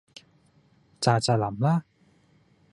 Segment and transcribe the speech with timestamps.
[0.99, 1.83] 咋咋淋啦